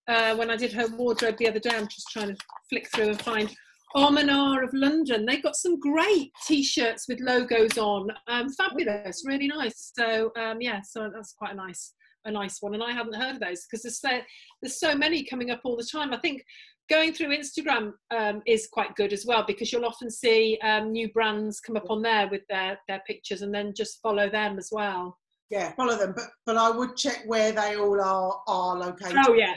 [0.08, 2.36] uh, when I did her wardrobe the other day, I'm just trying to
[2.68, 3.54] flick through and find
[3.96, 5.24] Armonar of London.
[5.24, 8.10] They've got some great t-shirts with logos on.
[8.26, 9.92] Um, fabulous, really nice.
[9.96, 13.34] So um, yeah, so that's quite a nice a nice one and i hadn't heard
[13.34, 14.20] of those because there's so,
[14.62, 16.42] there's so many coming up all the time i think
[16.88, 21.10] going through Instagram um, is quite good as well because you'll often see um, new
[21.12, 24.70] brands come up on there with their, their pictures and then just follow them as
[24.72, 25.16] well.
[25.50, 29.16] Yeah, follow them, but but I would check where they all are are located.
[29.26, 29.54] Oh yeah,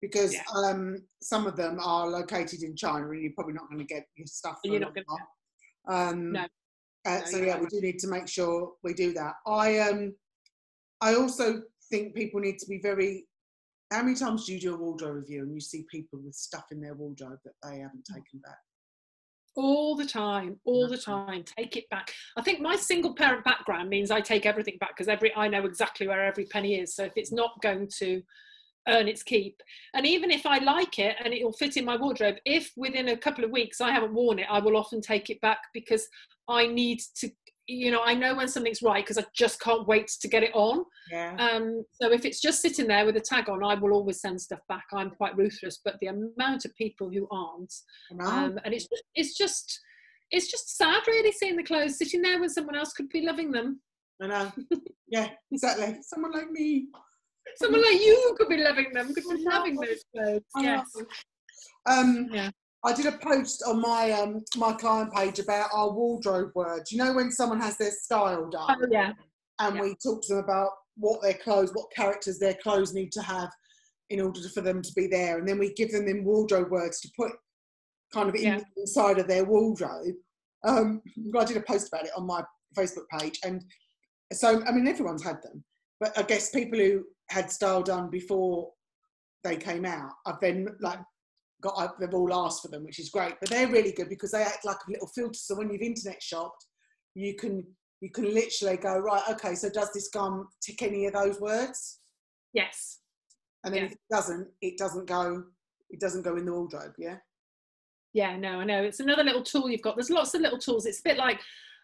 [0.00, 0.42] because yeah.
[0.54, 4.06] um, some of them are located in China, and you're probably not going to get
[4.14, 4.58] your stuff.
[4.62, 5.92] You're not going to.
[5.92, 6.46] Um, no.
[7.04, 9.34] Uh, no so yeah, we do need to make sure we do that.
[9.48, 10.14] I um,
[11.00, 13.26] I also think people need to be very
[13.92, 16.64] how many times do you do a wardrobe review and you see people with stuff
[16.72, 18.14] in their wardrobe that they haven't mm.
[18.14, 18.58] taken back?
[19.56, 23.88] all the time all the time take it back i think my single parent background
[23.88, 27.04] means i take everything back because every i know exactly where every penny is so
[27.04, 28.22] if it's not going to
[28.88, 29.60] earn its keep
[29.94, 33.08] and even if i like it and it will fit in my wardrobe if within
[33.08, 36.06] a couple of weeks i haven't worn it i will often take it back because
[36.48, 37.30] i need to
[37.68, 40.54] you know, I know when something's right because I just can't wait to get it
[40.54, 40.84] on.
[41.10, 41.34] Yeah.
[41.38, 44.40] Um, so if it's just sitting there with a tag on, I will always send
[44.40, 44.84] stuff back.
[44.92, 47.72] I'm quite ruthless, but the amount of people who aren't,
[48.20, 49.80] um, and it's it's just
[50.30, 53.52] it's just sad, really, seeing the clothes sitting there when someone else could be loving
[53.52, 53.80] them.
[54.20, 54.52] I know.
[55.08, 55.98] Yeah, exactly.
[56.02, 56.86] Someone like me.
[57.58, 59.14] Someone like you could be loving them.
[59.14, 60.42] Could be loving those clothes.
[60.58, 60.84] Yes.
[61.86, 62.50] Um, yeah.
[62.86, 66.92] I did a post on my um, my client page about our wardrobe words.
[66.92, 69.12] You know when someone has their style done, oh, yeah,
[69.58, 69.82] and yeah.
[69.82, 73.50] we talk to them about what their clothes, what characters their clothes need to have
[74.10, 77.00] in order for them to be there, and then we give them them wardrobe words
[77.00, 77.32] to put
[78.14, 78.60] kind of yeah.
[78.76, 80.14] inside of their wardrobe.
[80.64, 81.02] Um,
[81.36, 82.44] I did a post about it on my
[82.78, 83.64] Facebook page, and
[84.32, 85.64] so I mean everyone's had them,
[85.98, 88.70] but I guess people who had style done before
[89.42, 91.00] they came out, I've then like
[91.62, 93.34] got they've all asked for them, which is great.
[93.40, 95.38] But they're really good because they act like a little filter.
[95.38, 96.64] So when you've internet shopped,
[97.14, 97.64] you can
[98.00, 99.22] you can literally go right.
[99.30, 102.00] Okay, so does this gum tick any of those words?
[102.52, 102.98] Yes.
[103.64, 103.86] And then yeah.
[103.86, 105.44] if it doesn't, it doesn't go.
[105.90, 106.92] It doesn't go in the wardrobe.
[106.98, 107.16] Yeah.
[108.12, 108.82] Yeah, no, I know.
[108.82, 109.96] It's another little tool you've got.
[109.96, 110.86] There's lots of little tools.
[110.86, 111.38] It's a bit like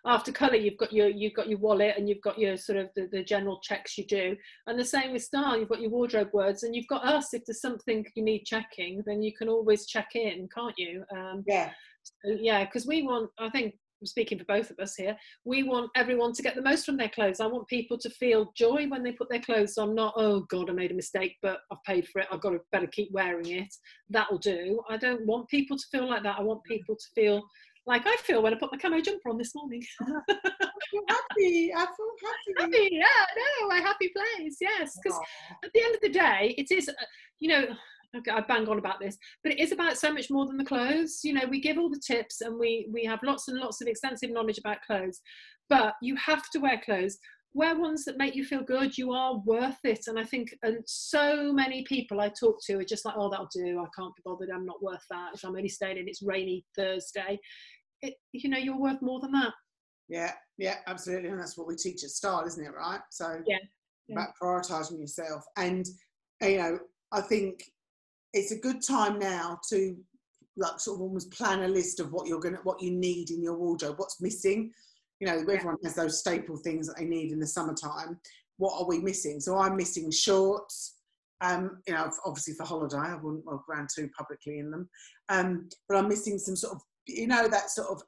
[0.04, 2.88] after colour you've got your you've got your wallet and you've got your sort of
[2.96, 4.36] the, the general checks you do
[4.66, 7.44] and the same with style you've got your wardrobe words and you've got us if
[7.46, 11.70] there's something you need checking then you can always check in can't you um, yeah
[12.02, 15.62] so, yeah because we want i think I'm speaking for both of us here, we
[15.62, 17.38] want everyone to get the most from their clothes.
[17.38, 20.68] I want people to feel joy when they put their clothes on, not, oh God,
[20.68, 22.26] I made a mistake, but I've paid for it.
[22.32, 23.72] I've got to better keep wearing it.
[24.10, 24.82] That'll do.
[24.90, 26.36] I don't want people to feel like that.
[26.36, 27.44] I want people to feel
[27.86, 29.82] like I feel when I put my camo jumper on this morning.
[30.00, 30.14] I'm
[31.08, 31.72] happy.
[31.74, 32.12] I feel
[32.58, 32.76] happy.
[32.76, 33.26] Happy, yeah,
[33.60, 34.98] no, my happy place, yes.
[35.02, 35.18] Because
[35.64, 36.92] at the end of the day, it is, uh,
[37.40, 37.66] you know,
[38.30, 41.20] I bang on about this, but it is about so much more than the clothes.
[41.24, 43.88] You know, we give all the tips and we we have lots and lots of
[43.88, 45.20] extensive knowledge about clothes,
[45.68, 47.18] but you have to wear clothes.
[47.54, 48.96] Wear ones that make you feel good.
[48.96, 52.84] You are worth it, and I think and so many people I talk to are
[52.84, 53.78] just like, "Oh, that'll do.
[53.78, 54.50] I can't be bothered.
[54.50, 55.34] I'm not worth that.
[55.34, 57.38] If I'm only staying in, it's rainy Thursday."
[58.00, 59.52] It, you know, you're worth more than that.
[60.08, 62.72] Yeah, yeah, absolutely, and that's what we teach at Style, isn't it?
[62.74, 63.00] Right?
[63.10, 63.58] So yeah,
[64.08, 64.16] yeah.
[64.16, 65.86] about prioritizing yourself, and
[66.40, 66.78] you know,
[67.12, 67.64] I think
[68.32, 69.96] it's a good time now to
[70.56, 73.42] like sort of almost plan a list of what you're gonna what you need in
[73.42, 74.70] your wardrobe what's missing
[75.22, 78.18] you know everyone has those staple things that they need in the summertime
[78.56, 80.96] what are we missing so i'm missing shorts
[81.40, 84.88] um, you know obviously for holiday i wouldn't walk around too publicly in them
[85.28, 88.02] um, but i'm missing some sort of you know that sort of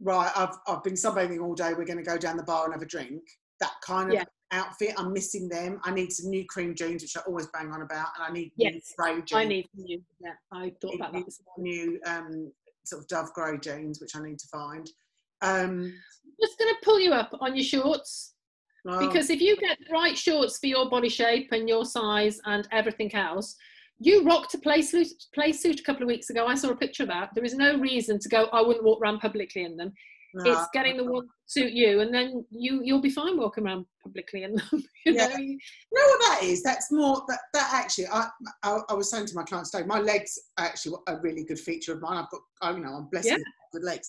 [0.00, 2.72] right i've, I've been sunbathing all day we're going to go down the bar and
[2.72, 3.22] have a drink
[3.60, 4.92] that kind of yeah outfit.
[4.98, 5.80] I'm missing them.
[5.82, 8.52] I need some new cream jeans, which I always bang on about, and I need
[8.56, 9.32] yes, new grey jeans.
[9.32, 10.02] I need new.
[10.20, 11.24] Yeah, I thought about that.
[11.56, 12.52] New um,
[12.84, 14.86] sort of dove grey jeans, which I need to find.
[15.42, 15.92] Um,
[16.24, 18.34] I'm Just going to pull you up on your shorts.
[18.88, 18.98] Oh.
[19.06, 22.66] Because if you get the right shorts for your body shape and your size and
[22.72, 23.56] everything else,
[23.98, 26.46] you rocked a play suit, play suit a couple of weeks ago.
[26.46, 27.30] I saw a picture of that.
[27.34, 29.92] There is no reason to go, I wouldn't walk around publicly in them.
[30.34, 30.50] No.
[30.50, 34.44] It's getting the one suit you, and then you you'll be fine walking around publicly
[34.44, 34.64] in them.
[35.04, 35.26] You yeah.
[35.26, 35.36] know?
[35.36, 35.58] you
[35.92, 36.62] know what that is?
[36.62, 38.06] That's more that that actually.
[38.06, 38.28] I,
[38.62, 41.60] I, I was saying to my clients today, my legs are actually a really good
[41.60, 42.16] feature of mine.
[42.16, 43.36] I've got, I, you know, I'm blessed yeah.
[43.74, 44.08] with legs.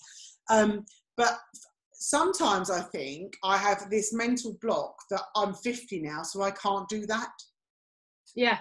[0.50, 0.86] Um,
[1.18, 1.40] but
[1.94, 6.88] sometimes I think I have this mental block that I'm 50 now, so I can't
[6.90, 7.32] do that.
[8.36, 8.60] Yeah,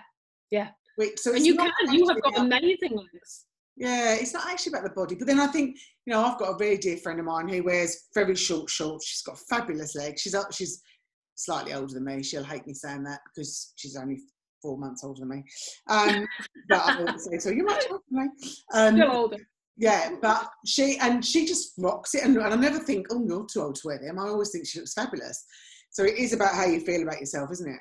[0.50, 0.68] yeah.
[0.98, 1.70] Wait, so and you can.
[1.90, 3.46] You have got amazing legs.
[3.76, 5.14] Yeah, it's not actually about the body.
[5.14, 7.62] But then I think, you know, I've got a very dear friend of mine who
[7.62, 9.06] wears very short shorts.
[9.06, 10.20] She's got fabulous legs.
[10.20, 10.82] She's up, she's
[11.34, 12.22] slightly older than me.
[12.22, 14.20] She'll hate me saying that because she's only
[14.60, 15.44] four months older than me.
[15.88, 16.26] Um,
[16.68, 17.50] but I always say so.
[17.50, 18.30] You're much older than me.
[18.74, 19.36] Um, Still older.
[19.76, 23.46] Yeah, but she and she just rocks it, and, and I never think, oh, you're
[23.46, 24.18] too old to wear them.
[24.18, 25.44] I always think she looks fabulous.
[25.90, 27.80] So it is about how you feel about yourself, isn't it?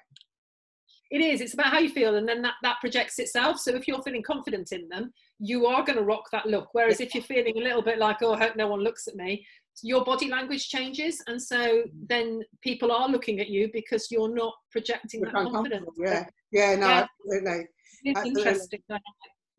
[1.11, 1.41] It is.
[1.41, 3.59] It's about how you feel, and then that that projects itself.
[3.59, 6.69] So if you're feeling confident in them, you are going to rock that look.
[6.71, 9.15] Whereas if you're feeling a little bit like, oh, I hope no one looks at
[9.15, 9.45] me,
[9.83, 11.21] your body language changes.
[11.27, 11.83] And so mm.
[12.07, 15.89] then people are looking at you because you're not projecting that confidence.
[15.97, 17.07] Yeah, yeah, no, yeah.
[17.25, 17.67] absolutely.
[18.03, 18.41] It's absolutely.
[18.41, 18.79] interesting.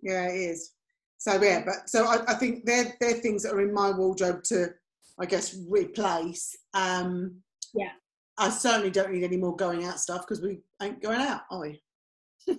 [0.02, 0.72] Yeah, it is.
[1.22, 4.42] So yeah, but so I, I, think they're they're things that are in my wardrobe
[4.46, 4.70] to,
[5.20, 6.56] I guess, replace.
[6.74, 7.36] Um,
[7.74, 7.92] yeah.
[8.38, 11.60] I certainly don't need any more going out stuff because we ain't going out, are
[11.60, 11.80] we?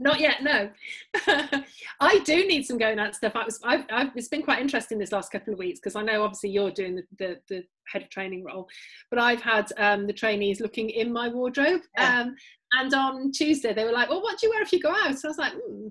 [0.00, 0.70] Not yet, no.
[2.00, 3.36] I do need some going out stuff.
[3.36, 6.02] I was, I've, I've, it's been quite interesting this last couple of weeks because I
[6.02, 8.66] know obviously you're doing the, the, the, head of training role,
[9.08, 11.82] but I've had um, the trainees looking in my wardrobe.
[11.96, 12.22] Yeah.
[12.22, 12.34] Um,
[12.72, 15.18] and on Tuesday they were like, "Well, what do you wear if you go out?"
[15.18, 15.90] So I was like, mm,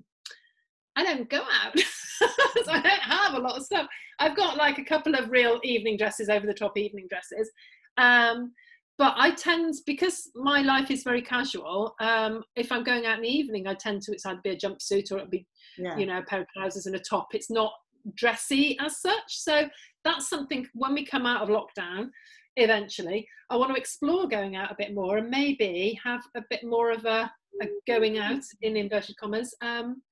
[0.98, 3.86] "I don't go out, so I don't have a lot of stuff.
[4.18, 7.50] I've got like a couple of real evening dresses, over the top evening dresses."
[7.96, 8.52] Um,
[8.98, 11.94] but I tend because my life is very casual.
[12.00, 14.56] Um, if I'm going out in the evening, I tend to it's either be a
[14.56, 15.46] jumpsuit or it'll be,
[15.78, 15.96] yeah.
[15.96, 17.28] you know, a pair of trousers and a top.
[17.32, 17.72] It's not
[18.16, 19.22] dressy as such.
[19.28, 19.68] So
[20.04, 22.08] that's something when we come out of lockdown,
[22.56, 26.64] eventually, I want to explore going out a bit more and maybe have a bit
[26.64, 27.30] more of a,
[27.62, 30.02] a going out in inverted commas um,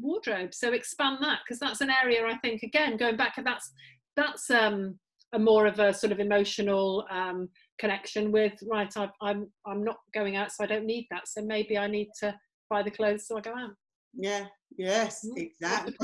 [0.00, 0.54] wardrobe.
[0.54, 3.72] So expand that because that's an area I think again going back that's
[4.16, 4.98] that's um,
[5.32, 9.96] a more of a sort of emotional um, connection with right I, i'm i'm not
[10.12, 11.28] going out so i don't need that.
[11.28, 12.34] So maybe i need to
[12.68, 13.70] buy the clothes so i go out.
[14.14, 14.46] Yeah.
[14.76, 15.38] Yes mm-hmm.
[15.38, 15.94] exactly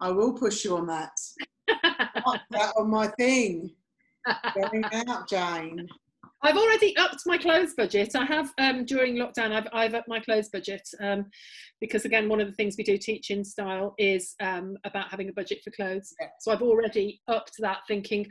[0.00, 1.12] i will push you on that.
[2.50, 3.70] That on my thing.
[4.54, 5.88] Going out jane
[6.44, 8.14] I've already upped my clothes budget.
[8.14, 9.52] I have um, during lockdown.
[9.52, 11.24] I've, I've upped my clothes budget um,
[11.80, 15.30] because again, one of the things we do teach in style is um, about having
[15.30, 16.14] a budget for clothes.
[16.20, 16.28] Yeah.
[16.40, 18.26] So I've already upped that, thinking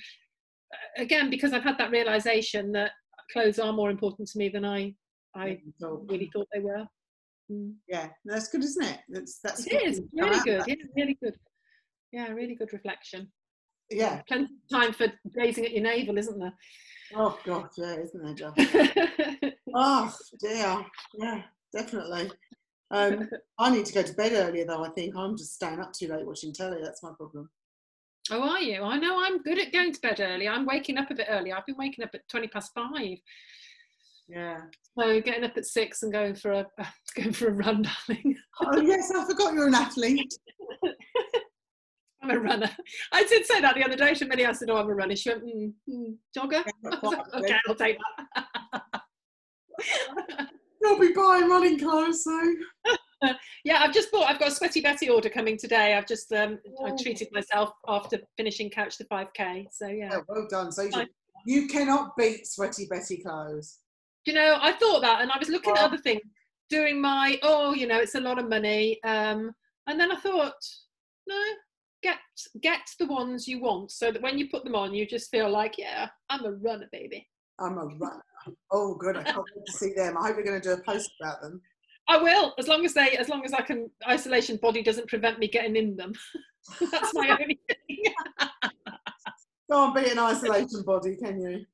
[0.97, 2.91] again because I've had that realization that
[3.32, 4.93] clothes are more important to me than I
[5.36, 6.86] I really thought they were.
[7.52, 7.73] Mm.
[7.89, 8.99] Yeah, that's good, isn't it?
[9.10, 10.63] That's that's it is really good.
[10.67, 11.36] Yeah, really good.
[12.12, 13.32] Yeah, really good reflection.
[13.93, 16.53] Yeah, plenty of time for gazing at your navel, isn't there?
[17.15, 19.53] Oh God, yeah, isn't there, Josh?
[19.75, 22.32] oh dear, yeah, definitely.
[22.91, 24.84] Um, I need to go to bed earlier though.
[24.84, 26.79] I think I'm just staying up too late watching telly.
[26.82, 27.49] That's my problem.
[28.32, 28.84] Oh, are you?
[28.84, 30.47] I know I'm good at going to bed early.
[30.47, 31.51] I'm waking up a bit early.
[31.51, 33.17] I've been waking up at 20 past five.
[34.29, 34.62] Yeah.
[34.97, 36.67] So getting up at six and going for a
[37.15, 38.36] going for a run, darling.
[38.62, 40.34] Oh yes, I forgot you're an athlete.
[42.23, 42.69] I'm a runner.
[43.12, 44.13] I did say that the other day.
[44.25, 46.63] Millie, I said, "Oh, I'm a runner." She went, mm, mm, "Jogger."
[47.36, 47.97] okay, I'll take
[48.33, 48.91] that.
[50.81, 53.33] You'll be buying running clothes though.
[53.63, 54.29] yeah, I've just bought.
[54.29, 55.93] I've got a Sweaty Betty order coming today.
[55.95, 56.97] I've just um, I Oh.
[57.01, 59.67] treated myself after finishing Couch to 5k.
[59.71, 60.09] So yeah.
[60.12, 60.71] Yeah, well done.
[60.71, 61.05] So you,
[61.45, 63.79] you cannot beat sweaty Betty clothes.
[64.25, 66.21] you know, I thought that, and I was looking at other things,
[66.69, 69.01] doing my oh, you know, it's a lot of money.
[69.03, 69.51] Um,
[69.88, 70.53] and then I thought,
[71.27, 71.41] no,
[72.04, 72.20] get
[72.62, 75.50] get the ones you want, so that when you put them on, you just feel
[75.50, 77.28] like, yeah, I'm a runner, baby.
[77.60, 78.24] I'm a runner.
[78.72, 79.18] Oh, good.
[79.18, 80.18] I can't wait to see them.
[80.18, 81.62] I hope you're going to do a post about them.
[82.10, 83.89] I will, as long as they, as long as I can.
[84.08, 86.13] Isolation body doesn't prevent me getting in them.
[86.92, 88.13] That's my only thing.
[89.72, 91.66] Go and beat an isolation body, can you?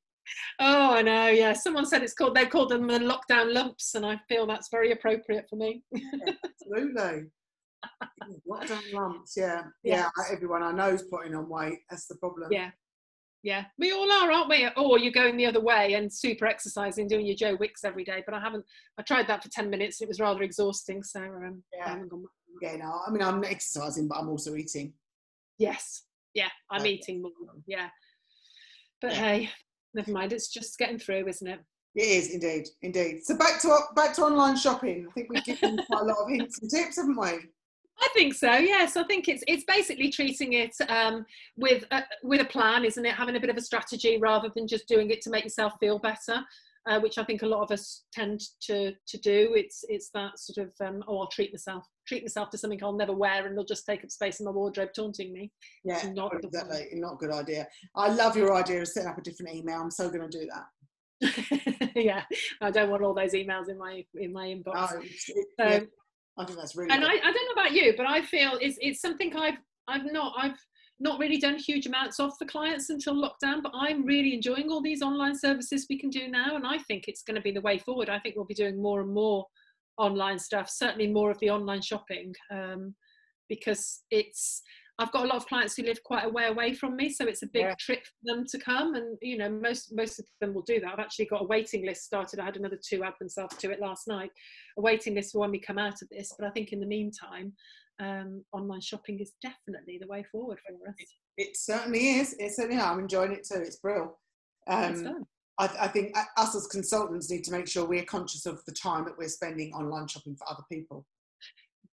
[0.60, 1.28] Oh, I know.
[1.28, 2.36] Yeah, someone said it's called.
[2.36, 5.82] They called them the lockdown lumps, and I feel that's very appropriate for me.
[6.44, 7.26] Absolutely.
[8.48, 9.62] Lockdown lumps, yeah.
[9.82, 10.08] Yeah.
[10.18, 11.80] Yeah, everyone I know is putting on weight.
[11.88, 12.48] That's the problem.
[12.52, 12.70] Yeah.
[13.42, 14.68] Yeah, we all are, aren't we?
[14.76, 18.22] Or you're going the other way and super exercising, doing your Joe Wicks every day.
[18.26, 18.66] But I haven't.
[18.98, 20.02] I tried that for ten minutes.
[20.02, 21.02] It was rather exhausting.
[21.02, 21.88] So um, I Yeah.
[21.88, 22.24] haven't gone.
[22.60, 24.92] Yeah, no, I mean, I'm exercising, but I'm also eating.
[25.56, 26.02] Yes.
[26.34, 26.90] Yeah, I'm Yeah.
[26.92, 27.32] eating more.
[27.66, 27.88] Yeah.
[29.00, 29.18] But Yeah.
[29.18, 29.50] hey,
[29.94, 30.34] never mind.
[30.34, 31.60] It's just getting through, isn't it?
[31.94, 33.24] It is indeed, indeed.
[33.24, 35.06] So back to back to online shopping.
[35.08, 37.38] I think we've given quite a lot of hints and tips, haven't we?
[38.02, 38.52] I think so.
[38.54, 41.24] Yes, I think it's it's basically treating it um,
[41.56, 43.14] with a, with a plan, isn't it?
[43.14, 45.98] Having a bit of a strategy rather than just doing it to make yourself feel
[45.98, 46.42] better,
[46.88, 49.52] uh, which I think a lot of us tend to to do.
[49.54, 52.96] It's it's that sort of um, oh, I'll treat myself, treat myself to something I'll
[52.96, 55.52] never wear, and it'll just take up space in my wardrobe, taunting me.
[55.84, 56.88] Yeah, not exactly.
[56.94, 57.66] Not a good idea.
[57.94, 59.80] I love your idea of setting up a different email.
[59.80, 60.64] I'm so going to do that.
[61.94, 62.22] yeah,
[62.62, 64.74] I don't want all those emails in my in my inbox.
[65.02, 65.80] It- So, yeah,
[66.40, 67.04] I think that's really and.
[67.04, 70.34] I, I don't know about you, but I feel it's it's something I've I've not
[70.36, 70.58] I've
[70.98, 74.82] not really done huge amounts of for clients until lockdown, but I'm really enjoying all
[74.82, 77.60] these online services we can do now, and I think it's going to be the
[77.60, 78.08] way forward.
[78.08, 79.46] I think we'll be doing more and more
[79.98, 82.94] online stuff, certainly more of the online shopping, um,
[83.48, 84.62] because it's.
[85.00, 87.26] I've got a lot of clients who live quite a way away from me, so
[87.26, 87.74] it's a big Yeah.
[87.80, 90.92] trip for them to come, and you know most most of them will do that.
[90.92, 92.38] I've actually got a waiting list started.
[92.38, 94.30] I had another two add themselves to it last night,
[94.76, 96.34] a waiting list for when we come out of this.
[96.38, 97.54] But I think in the meantime,
[97.98, 100.94] um, online shopping is definitely the way forward for us.
[101.38, 102.34] It certainly is.
[102.34, 102.82] It certainly is.
[102.82, 103.60] I'm enjoying it too.
[103.60, 104.12] It's brilliant.
[104.66, 105.26] Um.
[105.58, 109.04] I, I think us as consultants need to make sure we're conscious of the time
[109.04, 111.06] that we're spending online shopping for other people.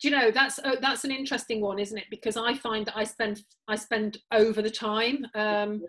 [0.02, 2.06] Do you know that's uh, that's an interesting one, isn't it?
[2.10, 5.26] Because I find that I spend I spend over the time.
[5.36, 5.82] Um,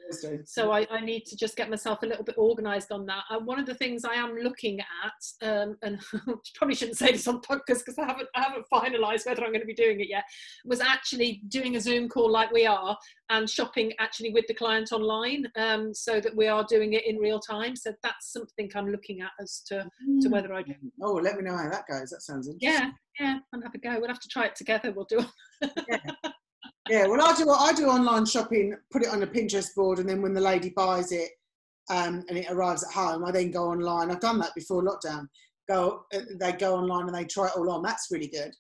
[0.45, 3.25] so I, I need to just get myself a little bit organised on that.
[3.31, 6.01] And one of the things I am looking at, um, and
[6.55, 9.61] probably shouldn't say this on podcast because I haven't I haven't finalised whether I'm going
[9.61, 10.25] to be doing it yet,
[10.65, 12.97] was actually doing a Zoom call like we are
[13.31, 17.17] and shopping actually with the client online, um, so that we are doing it in
[17.17, 17.77] real time.
[17.77, 19.89] So that's something I'm looking at as to
[20.23, 20.75] to whether I do.
[21.03, 22.11] Oh, let me know how that goes.
[22.11, 22.93] That sounds interesting.
[23.19, 23.99] Yeah, yeah, and have a go.
[23.99, 24.93] We'll have to try it together.
[24.93, 25.25] We'll do.
[25.63, 26.01] It.
[26.89, 27.51] Yeah, well, I do.
[27.51, 28.73] I do online shopping.
[28.93, 31.31] Put it on a Pinterest board, and then when the lady buys it,
[31.91, 34.11] um, and it arrives at home, I then go online.
[34.11, 35.27] I've done that before lockdown.
[35.69, 37.83] Go, uh, they go online and they try it all on.
[37.83, 38.55] That's really good.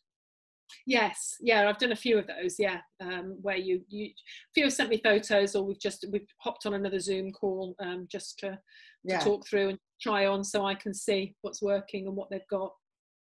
[0.87, 2.57] Yes, yeah, I've done a few of those.
[2.59, 6.27] Yeah, um, where you you a few have sent me photos, or we've just we've
[6.39, 8.59] hopped on another Zoom call um, just to, to
[9.05, 12.41] Yeah, talk through and try on, so I can see what's working and what they've
[12.51, 12.73] got.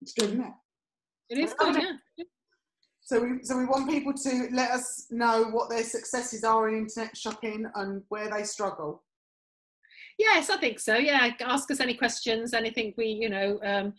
[0.01, 0.53] it's good, isn't it?
[1.31, 2.25] It is good, yeah.
[3.05, 6.77] So we, so we want people to let us know what their successes are in
[6.79, 9.03] internet shopping and where they struggle.
[10.19, 10.97] Yes, I think so.
[10.97, 13.95] Yeah, ask us any questions, anything we, you know, um,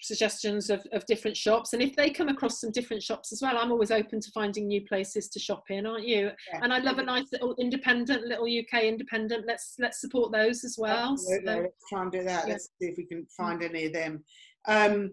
[0.00, 1.72] suggestions of, of different shops.
[1.72, 4.66] And if they come across some different shops as well, I'm always open to finding
[4.66, 6.30] new places to shop in, aren't you?
[6.52, 6.60] Yeah.
[6.62, 9.44] And I love a nice little independent, little UK independent.
[9.46, 11.12] Let's let's support those as well.
[11.12, 11.46] Absolutely.
[11.52, 12.46] So, Let's try and do that.
[12.46, 12.52] yeah.
[12.52, 14.24] Let's see if we can find any of them.
[14.66, 15.12] Um,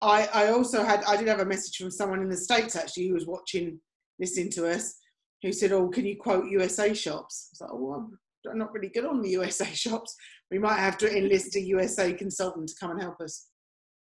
[0.00, 3.06] I, I also had, I did have a message from someone in the States actually
[3.08, 3.78] who was watching,
[4.18, 4.96] listening to us,
[5.42, 7.50] who said, Oh, can you quote USA shops?
[7.60, 8.18] I was like, Oh, I'm-
[8.50, 10.16] I'm not really good on the USA shops.
[10.50, 13.46] We might have to enlist a USA consultant to come and help us.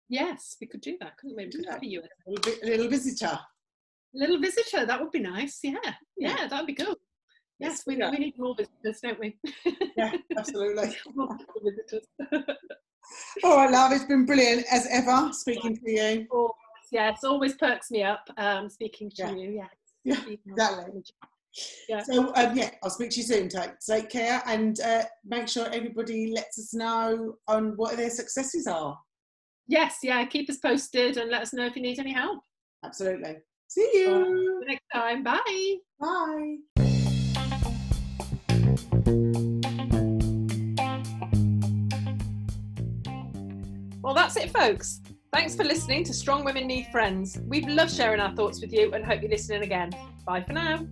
[0.09, 1.45] Yes, we could do that, couldn't we?
[1.47, 1.73] We could Yeah.
[1.73, 3.39] have a US A little, a little visitor.
[4.15, 4.87] little visitor.
[4.87, 5.61] That would be nice.
[5.63, 5.75] Yeah,
[6.17, 6.37] Yeah.
[6.39, 6.97] yeah, that'd be good.
[7.59, 9.39] Yes, Let's we, we need more visitors, don't we?
[9.97, 10.95] Yeah, absolutely.
[11.15, 12.07] more visitors.
[13.45, 13.93] All right, love.
[13.93, 16.27] It's been brilliant as ever speaking to you.
[16.31, 16.53] Always,
[16.93, 18.29] yes, always perks me up.
[18.37, 19.35] Um, speaking to Yeah.
[19.35, 19.69] you, yeah.
[20.05, 21.03] Yeah, exactly.
[21.89, 22.03] Yeah.
[22.03, 23.49] So um, yeah, I'll speak to you soon.
[23.49, 28.67] Take take care and uh, make sure everybody lets us know on what their successes
[28.67, 28.99] are.
[29.69, 30.25] Yes, yeah.
[30.25, 32.41] Keep us posted and let us know if you need any help.
[32.85, 33.37] Absolutely.
[33.69, 34.63] See you.
[34.67, 35.25] next time.
[35.25, 35.77] Bye.
[36.01, 36.57] Bye.
[44.03, 45.01] Well, that's it, folks.
[45.33, 47.41] Thanks for listening to Strong Women Need Friends.
[47.45, 49.91] We've loved sharing our thoughts with you and hope you're listening again.
[50.25, 50.87] Bye for now.